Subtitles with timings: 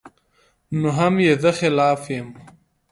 [0.79, 2.27] نو هم ئې زۀ خلاف يم